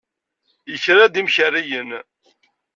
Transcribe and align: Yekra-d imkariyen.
Yekra-d 0.71 1.15
imkariyen. 1.21 1.89